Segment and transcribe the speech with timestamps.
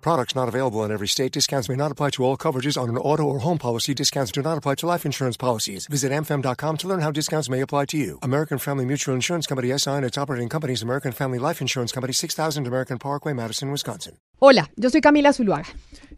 [0.00, 1.32] Products not available in every state.
[1.32, 3.94] Discounts may not apply to all coverages on an auto or home policy.
[3.94, 5.86] Discounts do not apply to life insurance policies.
[5.86, 8.18] Visit amfam.com to learn how discounts may apply to you.
[8.22, 12.12] American Family Mutual Insurance Company SI and its operating companies American Family Life Insurance Company
[12.12, 14.18] 6000 American Parkway, Madison, Wisconsin.
[14.40, 15.68] Hola, yo soy Camila Zuluaga.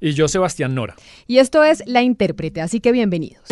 [0.01, 0.97] Y yo Sebastián Nora.
[1.27, 3.43] Y esto es La Intérprete, así que bienvenidos.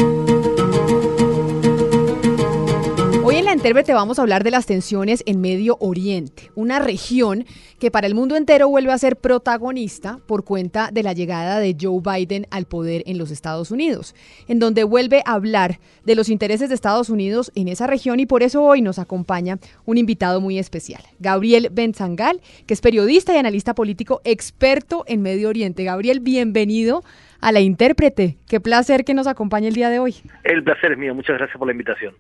[3.61, 7.45] Intérprete vamos a hablar de las tensiones en Medio Oriente, una región
[7.79, 11.77] que para el mundo entero vuelve a ser protagonista por cuenta de la llegada de
[11.79, 14.15] Joe Biden al poder en los Estados Unidos,
[14.49, 18.25] en donde vuelve a hablar de los intereses de Estados Unidos en esa región y
[18.25, 23.37] por eso hoy nos acompaña un invitado muy especial, Gabriel Benzangal, que es periodista y
[23.37, 25.85] analista político experto en Medio Oriente.
[25.85, 27.05] Gabriel, bienvenido
[27.41, 28.37] a la intérprete.
[28.49, 30.17] Qué placer que nos acompañe el día de hoy.
[30.45, 32.15] El placer es mío, muchas gracias por la invitación.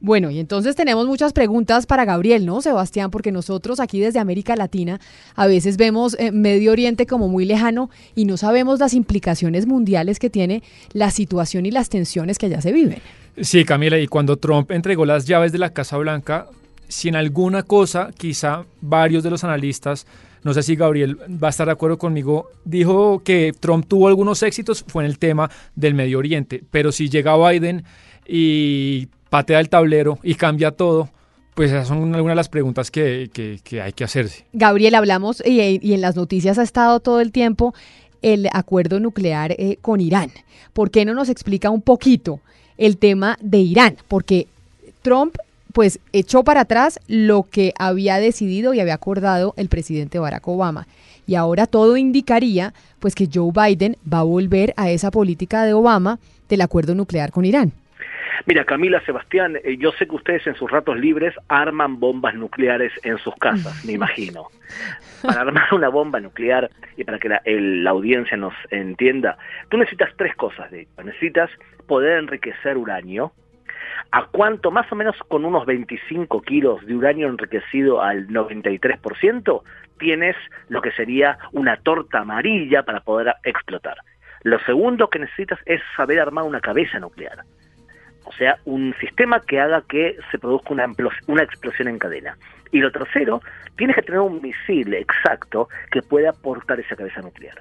[0.00, 3.10] Bueno, y entonces tenemos muchas preguntas para Gabriel, ¿no, Sebastián?
[3.10, 5.00] Porque nosotros aquí desde América Latina
[5.34, 10.18] a veces vemos eh, Medio Oriente como muy lejano y no sabemos las implicaciones mundiales
[10.18, 12.98] que tiene la situación y las tensiones que allá se viven.
[13.40, 16.46] Sí, Camila, y cuando Trump entregó las llaves de la Casa Blanca,
[16.88, 20.06] si en alguna cosa quizá varios de los analistas
[20.44, 24.42] no sé si Gabriel va a estar de acuerdo conmigo, dijo que Trump tuvo algunos
[24.42, 27.84] éxitos, fue en el tema del Medio Oriente, pero si llega Biden
[28.26, 31.08] y patea el tablero y cambia todo,
[31.54, 33.30] pues esas son algunas de las preguntas que,
[33.82, 34.44] hay que hacerse.
[34.52, 37.74] Gabriel, hablamos y, en las noticias ha estado todo el tiempo
[38.22, 40.30] el acuerdo nuclear eh, con Irán.
[40.72, 42.40] ¿Por qué no nos explica un poquito
[42.76, 43.96] el tema de Irán?
[44.08, 44.46] Porque
[45.02, 45.36] Trump
[45.74, 50.86] pues echó para atrás lo que había decidido y había acordado el presidente Barack Obama.
[51.26, 55.74] Y ahora todo indicaría pues que Joe Biden va a volver a esa política de
[55.74, 57.72] Obama del acuerdo nuclear con Irán.
[58.46, 62.92] Mira, Camila, Sebastián, eh, yo sé que ustedes en sus ratos libres arman bombas nucleares
[63.02, 64.48] en sus casas, me imagino.
[65.22, 69.38] Para armar una bomba nuclear y para que la, la audiencia nos entienda,
[69.70, 70.70] tú necesitas tres cosas.
[70.70, 71.50] De, necesitas
[71.86, 73.32] poder enriquecer uranio,
[74.10, 79.62] a cuánto, más o menos con unos 25 kilos de uranio enriquecido al 93%,
[79.98, 80.36] tienes
[80.68, 83.96] lo que sería una torta amarilla para poder explotar.
[84.42, 87.44] Lo segundo que necesitas es saber armar una cabeza nuclear.
[88.24, 90.86] O sea, un sistema que haga que se produzca una,
[91.26, 92.36] una explosión en cadena.
[92.72, 93.40] Y lo tercero,
[93.76, 97.58] tienes que tener un misil exacto que pueda portar esa cabeza nuclear.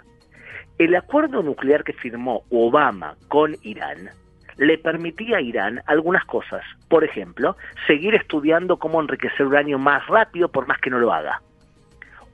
[0.77, 4.09] El acuerdo nuclear que firmó Obama con Irán
[4.57, 6.63] le permitía a Irán algunas cosas.
[6.89, 7.55] Por ejemplo,
[7.87, 11.41] seguir estudiando cómo enriquecer uranio más rápido por más que no lo haga.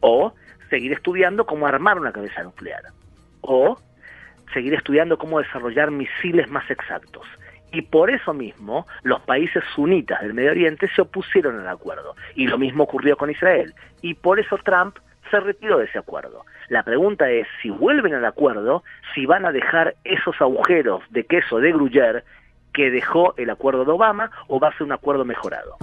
[0.02, 0.34] O
[0.70, 2.84] seguir estudiando cómo armar una cabeza nuclear.
[3.42, 3.78] O
[4.54, 7.28] seguir estudiando cómo desarrollar misiles más exactos.
[7.72, 12.16] Y por eso mismo los países sunitas del Medio Oriente se opusieron al acuerdo.
[12.36, 13.74] Y lo mismo ocurrió con Israel.
[14.02, 14.98] Y por eso Trump
[15.30, 16.46] se retiró de ese acuerdo.
[16.70, 21.60] La pregunta es si vuelven al acuerdo, si van a dejar esos agujeros de queso
[21.60, 22.24] de Gruyère
[22.74, 25.78] que dejó el acuerdo de Obama o va a ser un acuerdo mejorado.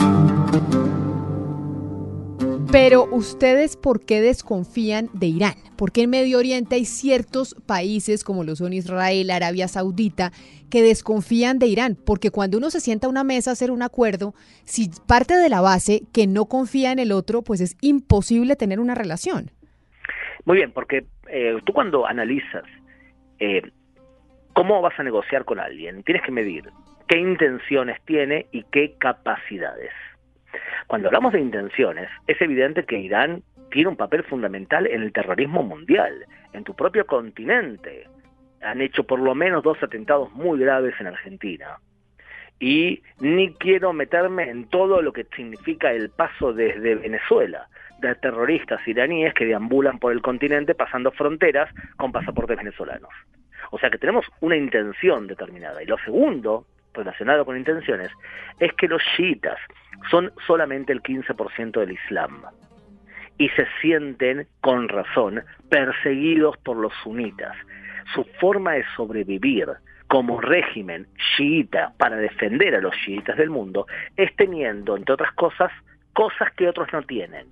[2.79, 5.55] Pero ustedes, ¿por qué desconfían de Irán?
[5.79, 10.31] Porque en Medio Oriente hay ciertos países como lo son Israel, Arabia Saudita,
[10.71, 13.81] que desconfían de Irán, porque cuando uno se sienta a una mesa a hacer un
[13.81, 14.35] acuerdo,
[14.67, 18.79] si parte de la base que no confía en el otro, pues es imposible tener
[18.79, 19.51] una relación.
[20.45, 22.65] Muy bien, porque eh, tú cuando analizas
[23.39, 23.63] eh,
[24.53, 26.65] cómo vas a negociar con alguien, tienes que medir
[27.09, 29.93] qué intenciones tiene y qué capacidades.
[30.87, 35.63] Cuando hablamos de intenciones, es evidente que Irán tiene un papel fundamental en el terrorismo
[35.63, 38.07] mundial, en tu propio continente.
[38.63, 41.79] Han hecho por lo menos dos atentados muy graves en Argentina.
[42.59, 47.69] Y ni quiero meterme en todo lo que significa el paso desde Venezuela
[47.99, 53.11] de terroristas iraníes que deambulan por el continente pasando fronteras con pasaportes venezolanos.
[53.71, 55.83] O sea que tenemos una intención determinada.
[55.83, 56.67] Y lo segundo,
[56.97, 58.11] relacionado con intenciones,
[58.59, 59.59] es que los chiitas
[60.11, 62.43] son solamente el 15% del Islam
[63.39, 67.55] y se sienten, con razón, perseguidos por los sunitas.
[68.15, 69.69] Su forma de sobrevivir
[70.09, 71.07] como régimen
[71.37, 75.71] chiita para defender a los chiitas del mundo es teniendo, entre otras cosas,
[76.13, 77.47] cosas que otros no tienen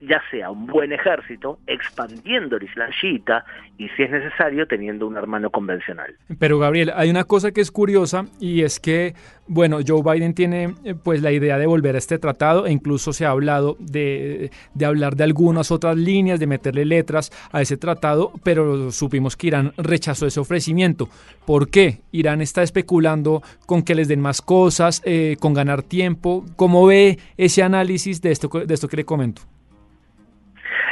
[0.00, 3.44] ya sea un buen ejército, expandiendo el Islam chiita
[3.78, 6.14] y si es necesario teniendo un hermano convencional.
[6.38, 9.14] Pero Gabriel, hay una cosa que es curiosa y es que,
[9.46, 13.12] bueno, Joe Biden tiene eh, pues la idea de volver a este tratado e incluso
[13.12, 17.76] se ha hablado de, de hablar de algunas otras líneas, de meterle letras a ese
[17.76, 21.08] tratado, pero supimos que Irán rechazó ese ofrecimiento.
[21.46, 22.00] ¿Por qué?
[22.12, 26.44] Irán está especulando con que les den más cosas, eh, con ganar tiempo.
[26.56, 29.42] ¿Cómo ve ese análisis de esto, de esto que le comento?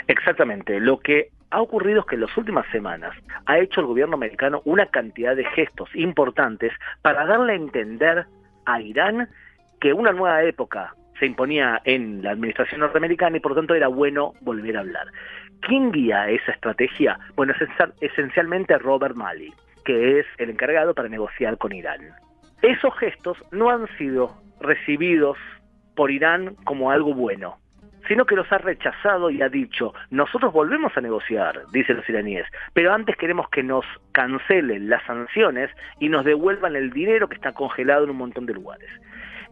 [0.07, 0.81] Exactamente.
[0.81, 3.15] Lo que ha ocurrido es que en las últimas semanas
[3.47, 6.73] ha hecho el gobierno americano una cantidad de gestos importantes
[7.03, 8.27] para darle a entender
[8.67, 9.29] a Irán
[9.81, 13.89] que una nueva época se imponía en la administración norteamericana y por lo tanto era
[13.89, 15.07] bueno volver a hablar.
[15.61, 17.19] ¿Quién guía esa estrategia?
[17.37, 17.55] Bueno,
[18.01, 19.53] esencialmente Robert Malley,
[19.85, 22.01] que es el encargado para negociar con Irán.
[22.63, 25.39] Esos gestos no han sido recibidos
[25.95, 27.59] por Irán como algo bueno
[28.09, 32.47] sino que los ha rechazado y ha dicho, nosotros volvemos a negociar, dicen los iraníes,
[32.73, 35.71] pero antes queremos que nos cancelen las sanciones
[36.01, 38.91] y nos devuelvan el dinero que está congelado en un montón de lugares.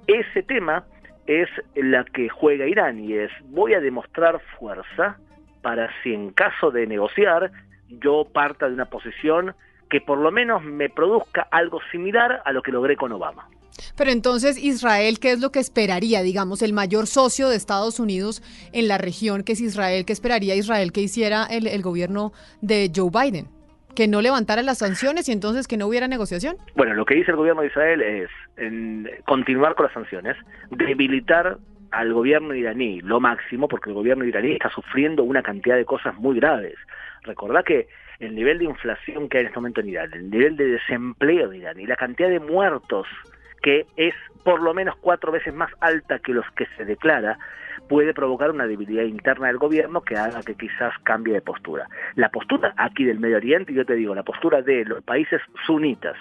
[0.07, 0.85] Ese tema
[1.27, 5.17] es la que juega Irán y es, voy a demostrar fuerza
[5.63, 7.53] para si en caso de negociar
[7.89, 9.55] yo parta de una posición
[9.89, 13.47] que por lo menos me produzca algo similar a lo que logré con Obama.
[13.97, 18.43] Pero entonces Israel, ¿qué es lo que esperaría, digamos, el mayor socio de Estados Unidos
[18.73, 20.05] en la región, que es Israel?
[20.05, 23.49] ¿Qué esperaría Israel que hiciera el, gobierno de Joe Biden?
[23.95, 26.57] que no levantara las sanciones y entonces que no hubiera negociación?
[26.75, 30.35] Bueno, lo que dice el gobierno de Israel es en continuar con las sanciones,
[30.71, 31.59] debilitar
[31.91, 36.17] al gobierno iraní lo máximo, porque el gobierno iraní está sufriendo una cantidad de cosas
[36.17, 36.75] muy graves.
[37.23, 40.57] Recordá que el nivel de inflación que hay en este momento en Irán, el nivel
[40.57, 43.07] de desempleo de Irán y la cantidad de muertos
[43.62, 44.14] que es
[44.44, 47.38] por lo menos cuatro veces más alta que los que se declara,
[47.88, 51.87] puede provocar una debilidad interna del gobierno que haga que quizás cambie de postura.
[52.17, 56.17] La postura aquí del Medio Oriente, yo te digo, la postura de los países sunitas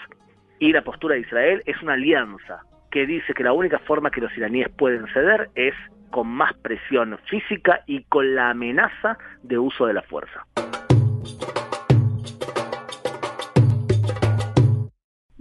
[0.59, 2.61] y la postura de Israel es una alianza
[2.91, 5.73] que dice que la única forma que los iraníes pueden ceder es
[6.11, 10.45] con más presión física y con la amenaza de uso de la fuerza.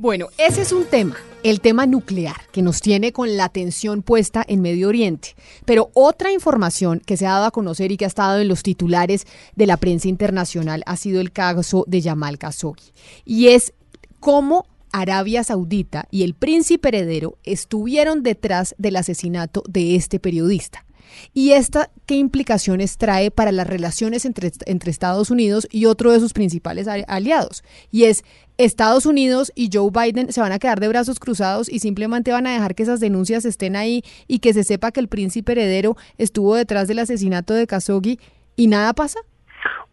[0.00, 4.42] Bueno, ese es un tema, el tema nuclear, que nos tiene con la atención puesta
[4.48, 5.34] en Medio Oriente.
[5.66, 8.62] Pero otra información que se ha dado a conocer y que ha estado en los
[8.62, 9.26] titulares
[9.56, 12.94] de la prensa internacional ha sido el caso de Yamal Khashoggi.
[13.26, 13.74] Y es
[14.20, 20.86] cómo Arabia Saudita y el príncipe heredero estuvieron detrás del asesinato de este periodista.
[21.32, 24.50] ¿Y esta qué implicaciones trae para las relaciones entre,
[24.90, 27.62] Estados Unidos y otro de sus principales aliados?
[27.90, 28.24] Y es,
[28.58, 32.46] Estados Unidos y Joe Biden se van a quedar de brazos cruzados y simplemente van
[32.46, 35.96] a dejar que esas denuncias estén ahí y que se sepa que el príncipe heredero
[36.18, 38.18] estuvo detrás del asesinato de Khashoggi
[38.56, 39.20] y nada pasa?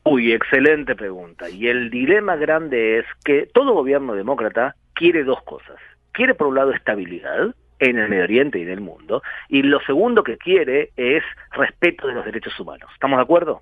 [0.04, 1.50] Uy, excelente pregunta.
[1.50, 5.78] Y el dilema grande es que todo gobierno demócrata quiere dos cosas.
[6.12, 9.80] Quiere por un lado estabilidad, en el Medio Oriente y en el mundo, y lo
[9.82, 12.90] segundo que quiere es respeto de los derechos humanos.
[12.94, 13.62] ¿Estamos de acuerdo?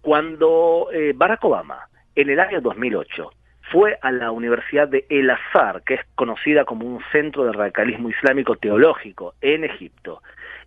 [0.00, 3.30] Cuando eh, Barack Obama, en el año 2008,
[3.72, 8.10] fue a la Universidad de El Azhar, que es conocida como un centro de radicalismo
[8.10, 10.22] islámico teológico en Egipto,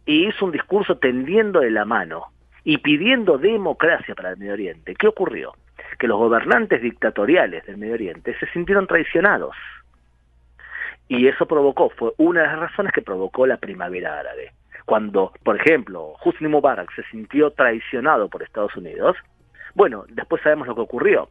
[0.05, 2.25] y hizo un discurso tendiendo de la mano
[2.63, 4.95] y pidiendo democracia para el Medio Oriente.
[4.95, 5.53] ¿Qué ocurrió?
[5.99, 9.55] Que los gobernantes dictatoriales del Medio Oriente se sintieron traicionados
[11.07, 14.51] y eso provocó, fue una de las razones que provocó la primavera árabe.
[14.85, 19.17] Cuando, por ejemplo, Hosni Mubarak se sintió traicionado por Estados Unidos,
[19.75, 21.29] bueno, después sabemos lo que ocurrió.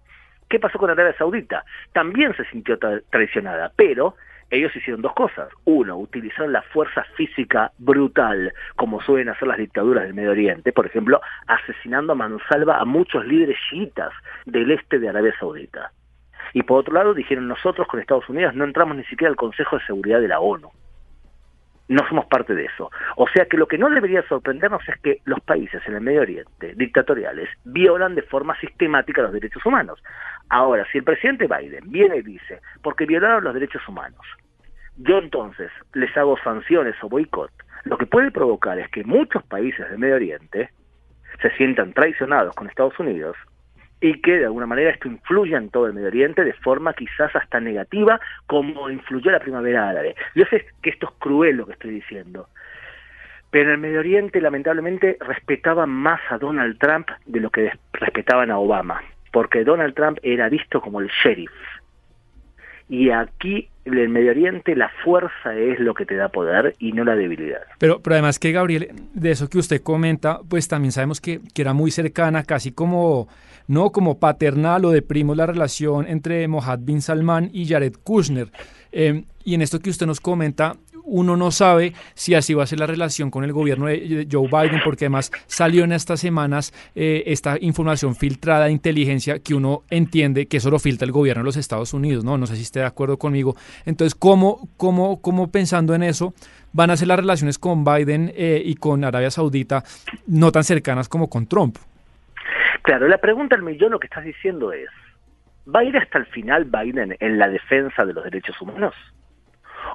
[0.49, 1.65] ¿Qué pasó con Arabia Saudita?
[1.93, 2.79] También se sintió
[3.11, 4.15] traicionada, pero
[4.51, 5.49] ellos hicieron dos cosas.
[5.65, 10.87] Uno, utilizaron la fuerza física brutal, como suelen hacer las dictaduras del Medio Oriente, por
[10.87, 14.13] ejemplo, asesinando a mansalva a muchos líderes chiitas
[14.45, 15.91] del este de Arabia Saudita.
[16.57, 19.77] Y por otro lado, dijeron nosotros con Estados Unidos no entramos ni siquiera al Consejo
[19.77, 20.71] de Seguridad de la ONU.
[21.89, 22.91] No somos parte de eso.
[23.17, 26.23] O sea que lo que no debería sorprendernos es que los países en el Medio
[26.23, 30.03] Oriente, dictatoriales, violan de forma sistemática los derechos humanos.
[30.49, 34.23] Ahora, si el presidente Biden viene y dice, porque violaron los derechos humanos,
[34.97, 37.51] yo entonces les hago sanciones o boicot,
[37.85, 40.71] lo que puede provocar es que muchos países del Medio Oriente
[41.43, 43.37] se sientan traicionados con Estados Unidos
[44.07, 47.35] y que de alguna manera esto influya en todo el Medio Oriente de forma quizás
[47.35, 50.15] hasta negativa como influyó la primavera árabe.
[50.35, 52.49] Yo sé que esto es cruel lo que estoy diciendo,
[53.51, 58.51] pero en el Medio Oriente lamentablemente respetaban más a Donald Trump de lo que respetaban
[58.51, 61.51] a Obama, porque Donald Trump era visto como el sheriff.
[62.89, 66.93] Y aquí en el Medio Oriente la fuerza es lo que te da poder y
[66.93, 67.63] no la debilidad.
[67.79, 71.63] Pero, pero además que Gabriel, de eso que usted comenta, pues también sabemos que, que
[71.63, 73.27] era muy cercana, casi como
[73.69, 78.51] no como paternal o de primo la relación entre Mohammed bin Salman y Jared Kushner.
[78.93, 82.67] Eh, y en esto que usted nos comenta, uno no sabe si así va a
[82.67, 86.75] ser la relación con el gobierno de Joe Biden, porque además salió en estas semanas
[86.95, 91.43] eh, esta información filtrada de inteligencia que uno entiende que eso lo filtra el gobierno
[91.43, 92.37] de los Estados Unidos, ¿no?
[92.37, 93.57] No sé si esté de acuerdo conmigo.
[93.87, 96.35] Entonces, ¿cómo, cómo, cómo pensando en eso
[96.73, 99.85] van a ser las relaciones con Biden eh, y con Arabia Saudita
[100.27, 101.79] no tan cercanas como con Trump?
[102.87, 104.89] Claro, la pregunta al millón lo que estás diciendo es,
[105.69, 108.95] ¿va a ir hasta el final Biden en la defensa de los derechos humanos?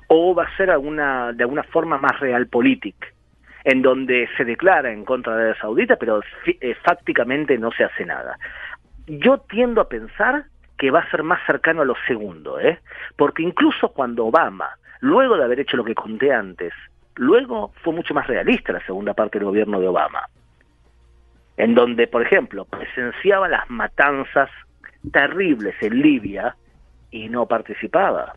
[0.08, 3.14] o va a ser alguna, de alguna forma más realpolitik,
[3.64, 8.06] en donde se declara en contra de Arabia Saudita, pero eh, fácticamente no se hace
[8.06, 8.38] nada.
[9.08, 10.46] Yo tiendo a pensar
[10.78, 12.80] que va a ser más cercano a lo segundo, ¿eh?
[13.16, 14.70] porque incluso cuando Obama,
[15.00, 16.74] luego de haber hecho lo que conté antes,
[17.16, 20.24] luego fue mucho más realista la segunda parte del gobierno de Obama,
[21.58, 24.50] en donde, por ejemplo, presenciaba las matanzas
[25.12, 26.56] terribles en Libia
[27.10, 28.34] y no participaba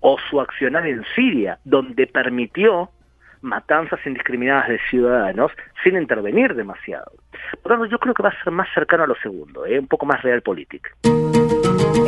[0.00, 2.90] o su accionar en Siria, donde permitió
[3.42, 5.52] matanzas indiscriminadas de ciudadanos
[5.82, 7.12] sin intervenir demasiado.
[7.62, 9.78] Por lo tanto, yo creo que va a ser más cercano a lo segundo, ¿eh?
[9.78, 10.90] un poco más real política.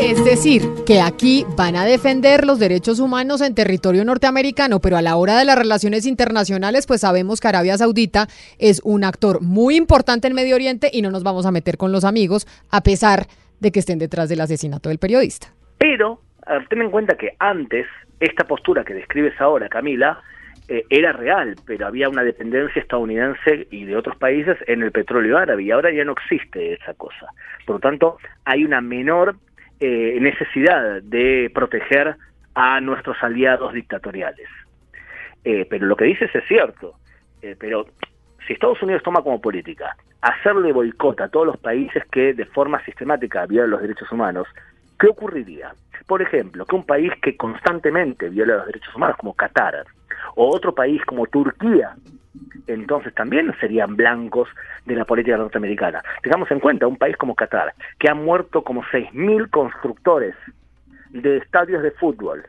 [0.01, 5.03] Es decir, que aquí van a defender los derechos humanos en territorio norteamericano, pero a
[5.03, 8.27] la hora de las relaciones internacionales, pues sabemos que Arabia Saudita
[8.59, 11.93] es un actor muy importante en Medio Oriente y no nos vamos a meter con
[11.93, 13.27] los amigos, a pesar
[13.61, 15.49] de que estén detrás del asesinato del periodista.
[15.79, 16.21] Pero
[16.69, 17.87] ten en cuenta que antes
[18.21, 20.21] esta postura que describes ahora, Camila,
[20.69, 25.37] eh, era real, pero había una dependencia estadounidense y de otros países en el petróleo
[25.37, 27.27] árabe y ahora ya no existe esa cosa.
[27.67, 29.37] Por lo tanto, hay una menor
[29.83, 32.17] eh, necesidad de proteger
[32.55, 34.49] a nuestros aliados dictatoriales.
[35.45, 36.95] Eh, pero lo que dices es cierto,
[37.59, 37.87] pero
[38.47, 42.83] si Estados Unidos toma como política hacerle boicot a todos los países que de forma
[42.85, 44.47] sistemática violan los derechos humanos,
[44.99, 45.75] ¿qué ocurriría?
[46.07, 49.85] Por ejemplo, que un país que constantemente viola los derechos humanos, como Qatar,
[50.37, 51.97] o otro país como Turquía,
[52.67, 54.49] entonces también serían blancos
[54.87, 56.03] de la política norteamericana.
[56.23, 60.35] Tengamos en cuenta un país como Qatar, que ha muerto como 6.000 constructores
[61.11, 62.45] de estadios de fútbol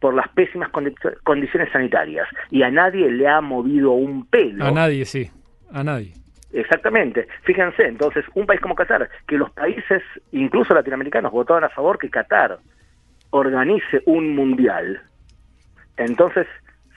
[0.00, 0.70] por las pésimas
[1.24, 4.66] condiciones sanitarias y a nadie le ha movido un pelo.
[4.66, 5.30] A nadie, sí,
[5.72, 6.12] a nadie.
[6.52, 7.26] Exactamente.
[7.42, 12.08] Fíjense, entonces, un país como Qatar, que los países, incluso latinoamericanos, votaron a favor que
[12.08, 12.58] Qatar
[13.30, 15.00] organice un mundial.
[15.96, 16.46] Entonces,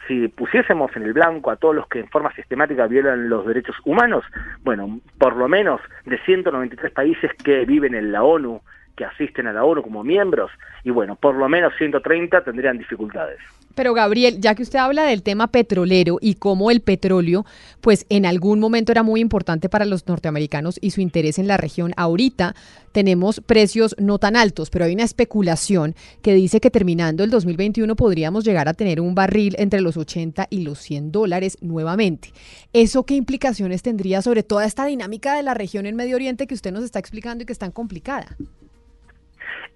[0.09, 3.75] si pusiésemos en el blanco a todos los que en forma sistemática violan los derechos
[3.85, 4.25] humanos,
[4.63, 8.61] bueno, por lo menos de 193 países que viven en la ONU,
[8.97, 10.51] que asisten a la ONU como miembros,
[10.83, 13.39] y bueno, por lo menos 130 tendrían dificultades.
[13.79, 17.45] Pero Gabriel, ya que usted habla del tema petrolero y cómo el petróleo,
[17.79, 21.55] pues en algún momento era muy importante para los norteamericanos y su interés en la
[21.55, 22.57] región, ahorita
[22.91, 27.95] tenemos precios no tan altos, pero hay una especulación que dice que terminando el 2021
[27.95, 32.33] podríamos llegar a tener un barril entre los 80 y los 100 dólares nuevamente.
[32.73, 36.53] ¿Eso qué implicaciones tendría sobre toda esta dinámica de la región en Medio Oriente que
[36.53, 38.35] usted nos está explicando y que es tan complicada?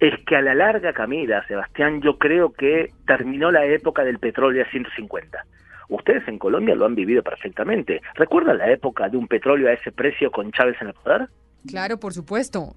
[0.00, 4.64] Es que a la larga, Camila, Sebastián, yo creo que terminó la época del petróleo
[4.64, 5.44] a 150.
[5.88, 8.00] Ustedes en Colombia lo han vivido perfectamente.
[8.14, 11.28] ¿Recuerdan la época de un petróleo a ese precio con Chávez en el poder?
[11.66, 12.72] Claro, por supuesto.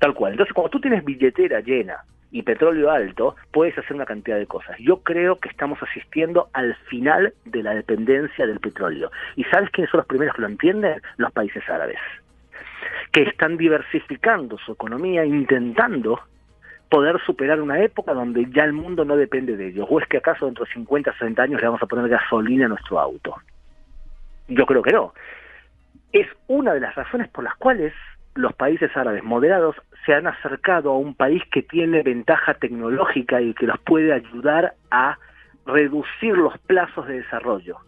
[0.00, 0.32] Tal cual.
[0.32, 4.76] Entonces, cuando tú tienes billetera llena y petróleo alto, puedes hacer una cantidad de cosas.
[4.78, 9.10] Yo creo que estamos asistiendo al final de la dependencia del petróleo.
[9.36, 11.00] ¿Y sabes quiénes son los primeros que lo entienden?
[11.16, 11.98] Los países árabes
[13.14, 16.20] que están diversificando su economía, intentando
[16.90, 19.86] poder superar una época donde ya el mundo no depende de ellos.
[19.88, 22.70] ¿O es que acaso dentro de 50, 60 años le vamos a poner gasolina a
[22.70, 23.36] nuestro auto?
[24.48, 25.14] Yo creo que no.
[26.12, 27.92] Es una de las razones por las cuales
[28.34, 33.54] los países árabes moderados se han acercado a un país que tiene ventaja tecnológica y
[33.54, 35.18] que los puede ayudar a
[35.66, 37.78] reducir los plazos de desarrollo.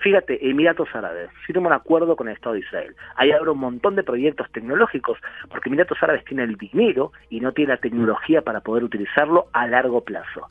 [0.00, 2.94] Fíjate, Emiratos Árabes firma un acuerdo con el Estado de Israel.
[3.16, 5.18] Ahí habrá un montón de proyectos tecnológicos,
[5.50, 9.66] porque Emiratos Árabes tiene el dinero y no tiene la tecnología para poder utilizarlo a
[9.66, 10.48] largo plazo.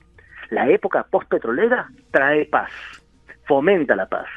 [0.51, 2.71] La época postpetrolera trae paz,
[3.45, 4.27] fomenta la paz.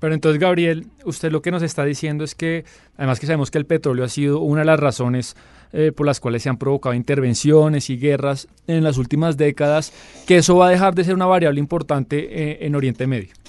[0.00, 2.64] Pero entonces, Gabriel, usted lo que nos está diciendo es que,
[2.96, 5.36] además que sabemos que el petróleo ha sido una de las razones
[5.72, 9.92] eh, por las cuales se han provocado intervenciones y guerras en las últimas décadas,
[10.26, 13.39] que eso va a dejar de ser una variable importante eh, en Oriente Medio.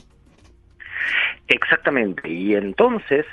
[1.52, 3.26] Exactamente, y entonces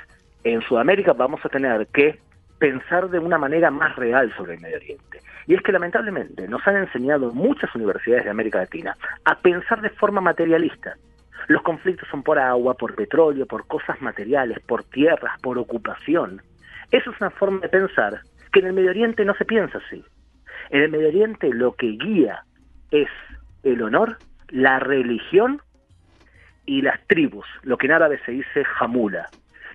[0.43, 2.19] en Sudamérica vamos a tener que
[2.59, 5.21] pensar de una manera más real sobre el Medio Oriente.
[5.47, 9.89] Y es que lamentablemente nos han enseñado muchas universidades de América Latina a pensar de
[9.91, 10.97] forma materialista.
[11.47, 16.41] Los conflictos son por agua, por petróleo, por cosas materiales, por tierras, por ocupación.
[16.91, 18.19] Eso es una forma de pensar
[18.51, 20.03] que en el Medio Oriente no se piensa así.
[20.71, 22.43] En el Medio Oriente lo que guía
[22.91, 23.07] es
[23.63, 24.17] el honor,
[24.49, 25.61] la religión
[26.69, 29.27] y las tribus, lo que en árabe se dice jamula.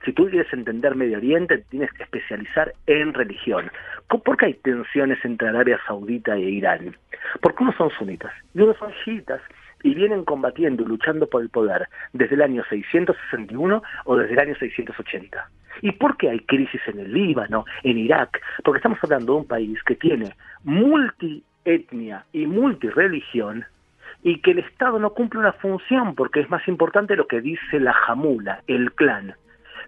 [0.05, 3.69] Si tú quieres entender Medio Oriente, tienes que especializar en religión.
[4.07, 6.97] ¿Por qué hay tensiones entre Arabia Saudita e Irán?
[7.41, 9.41] Porque unos son sunitas y unos son chiitas
[9.83, 14.39] y vienen combatiendo y luchando por el poder desde el año 661 o desde el
[14.39, 15.51] año 680.
[15.83, 18.41] ¿Y por qué hay crisis en el Líbano, en Irak?
[18.63, 20.33] Porque estamos hablando de un país que tiene
[20.63, 23.65] multietnia y multireligión
[24.25, 27.79] y que el Estado no cumple una función porque es más importante lo que dice
[27.79, 29.37] la jamula, el clan.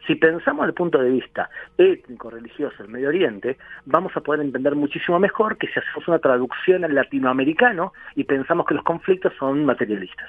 [0.07, 4.77] Si pensamos desde el punto de vista étnico-religioso del Medio Oriente, vamos a poder entender
[4.77, 9.65] muchísimo mejor que si hacemos una traducción al latinoamericano y pensamos que los conflictos son
[9.65, 10.29] materialistas.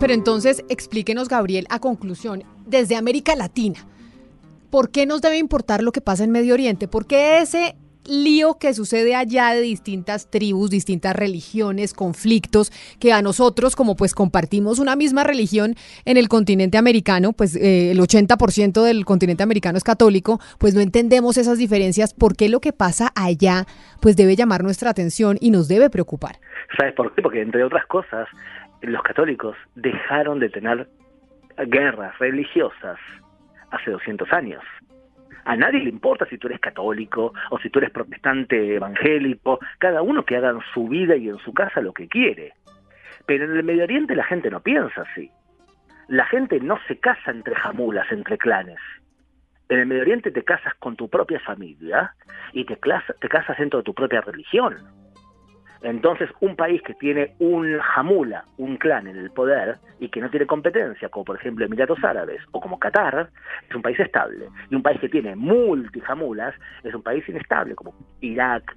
[0.00, 3.80] Pero entonces, explíquenos, Gabriel, a conclusión, desde América Latina,
[4.70, 6.88] ¿por qué nos debe importar lo que pasa en Medio Oriente?
[6.88, 13.22] ¿Por qué ese lío que sucede allá de distintas tribus, distintas religiones, conflictos, que a
[13.22, 18.82] nosotros, como pues compartimos una misma religión en el continente americano, pues eh, el 80%
[18.82, 23.12] del continente americano es católico, pues no entendemos esas diferencias, ¿por qué lo que pasa
[23.14, 23.64] allá
[24.00, 26.36] pues debe llamar nuestra atención y nos debe preocupar?
[26.76, 27.22] ¿Sabes por qué?
[27.22, 28.28] Porque entre otras cosas,
[28.80, 30.88] los católicos dejaron de tener
[31.66, 32.98] guerras religiosas
[33.70, 34.62] hace 200 años.
[35.44, 40.02] A nadie le importa si tú eres católico o si tú eres protestante evangélico, cada
[40.02, 42.52] uno que haga en su vida y en su casa lo que quiere.
[43.26, 45.30] Pero en el Medio Oriente la gente no piensa así.
[46.08, 48.78] La gente no se casa entre jamulas, entre clanes.
[49.68, 52.14] En el Medio Oriente te casas con tu propia familia
[52.52, 54.76] y te, te casas dentro de tu propia religión.
[55.82, 60.30] Entonces, un país que tiene un jamula, un clan en el poder y que no
[60.30, 63.28] tiene competencia, como por ejemplo Emiratos Árabes o como Qatar,
[63.68, 64.46] es un país estable.
[64.70, 68.76] Y un país que tiene multijamulas es un país inestable, como Irak,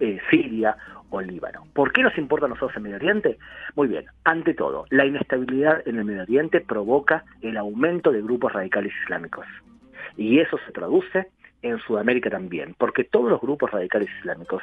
[0.00, 0.76] eh, Siria
[1.08, 1.66] o Líbano.
[1.72, 3.38] ¿Por qué nos importa a nosotros el Medio Oriente?
[3.74, 8.52] Muy bien, ante todo, la inestabilidad en el Medio Oriente provoca el aumento de grupos
[8.52, 9.46] radicales islámicos.
[10.16, 11.28] Y eso se traduce
[11.70, 14.62] en Sudamérica también, porque todos los grupos radicales islámicos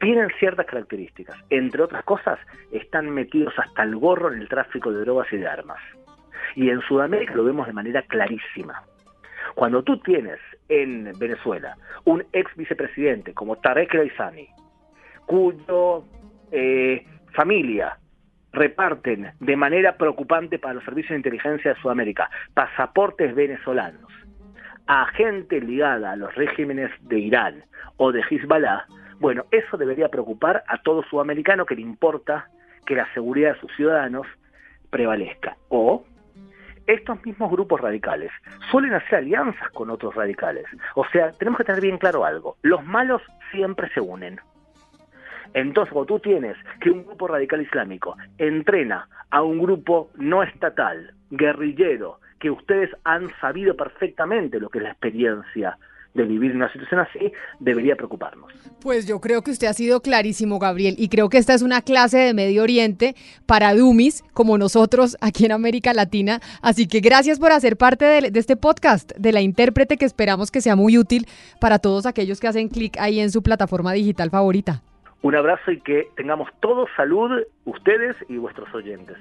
[0.00, 1.36] tienen ciertas características.
[1.50, 2.38] Entre otras cosas,
[2.72, 5.80] están metidos hasta el gorro en el tráfico de drogas y de armas.
[6.56, 8.82] Y en Sudamérica lo vemos de manera clarísima.
[9.54, 10.38] Cuando tú tienes
[10.68, 14.12] en Venezuela un ex vicepresidente como Tarek El
[15.26, 16.04] cuyo
[16.50, 17.98] eh, familia
[18.52, 24.12] reparten de manera preocupante para los servicios de inteligencia de Sudamérica pasaportes venezolanos
[24.86, 27.64] a gente ligada a los regímenes de Irán
[27.96, 28.86] o de Hezbollah,
[29.18, 32.48] bueno, eso debería preocupar a todo sudamericano que le importa
[32.84, 34.26] que la seguridad de sus ciudadanos
[34.90, 35.56] prevalezca.
[35.68, 36.04] O
[36.86, 38.30] estos mismos grupos radicales
[38.70, 40.66] suelen hacer alianzas con otros radicales.
[40.94, 42.56] O sea, tenemos que tener bien claro algo.
[42.62, 44.38] Los malos siempre se unen.
[45.54, 51.14] Entonces, cuando tú tienes que un grupo radical islámico entrena a un grupo no estatal,
[51.30, 55.78] guerrillero, que ustedes han sabido perfectamente lo que es la experiencia
[56.12, 58.52] de vivir en una situación así, debería preocuparnos.
[58.82, 61.80] Pues yo creo que usted ha sido clarísimo, Gabriel, y creo que esta es una
[61.80, 63.14] clase de Medio Oriente
[63.46, 66.40] para Dumis, como nosotros aquí en América Latina.
[66.60, 70.50] Así que gracias por hacer parte de, de este podcast, de la intérprete, que esperamos
[70.50, 71.26] que sea muy útil
[71.62, 74.82] para todos aquellos que hacen clic ahí en su plataforma digital favorita.
[75.22, 77.30] Un abrazo y que tengamos todos salud,
[77.64, 79.16] ustedes y vuestros oyentes.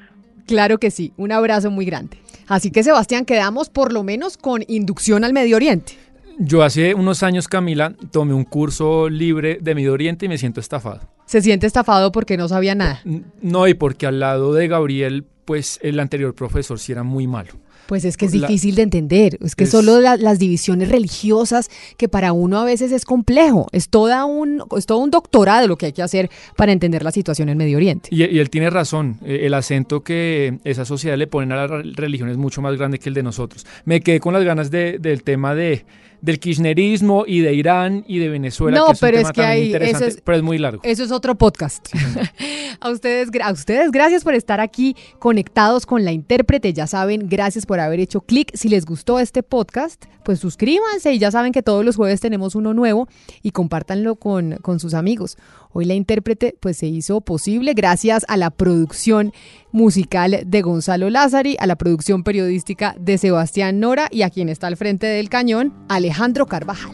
[0.46, 2.18] Claro que sí, un abrazo muy grande.
[2.48, 5.94] Así que Sebastián, quedamos por lo menos con inducción al Medio Oriente.
[6.40, 10.60] Yo hace unos años, Camila, tomé un curso libre de Medio Oriente y me siento
[10.60, 11.02] estafado.
[11.26, 13.02] ¿Se siente estafado porque no sabía nada?
[13.42, 17.54] No, y porque al lado de Gabriel, pues el anterior profesor sí era muy malo.
[17.88, 22.34] Pues es que es difícil de entender, es que solo las divisiones religiosas que para
[22.34, 25.94] uno a veces es complejo, es, toda un, es todo un doctorado lo que hay
[25.94, 28.10] que hacer para entender la situación en Medio Oriente.
[28.12, 32.30] Y, él tiene razón, eh, el acento que esa sociedad le ponen a la religión
[32.30, 33.66] es mucho más grande que el de nosotros.
[33.86, 35.86] Me quedé con las ganas de, del tema de
[36.24, 38.78] del kirchnerismo y de Irán y de Venezuela.
[38.78, 40.82] No, pero es que hay, eso es, pero es muy largo.
[40.82, 41.90] Eso es otro podcast.
[42.80, 46.72] a, ustedes, a ustedes, gracias por estar aquí conectados con la intérprete.
[46.72, 48.52] Ya saben, gracias por haber hecho clic.
[48.56, 52.56] Si les gustó este podcast, pues suscríbanse y ya saben que todos los jueves tenemos
[52.56, 53.10] uno nuevo
[53.42, 55.38] y compártanlo con, con sus amigos.
[55.74, 59.34] Hoy la intérprete pues se hizo posible gracias a la producción
[59.72, 64.68] musical de Gonzalo Lázari, a la producción periodística de Sebastián Nora y a quien está
[64.68, 66.94] al frente del cañón, Alejandro Carvajal.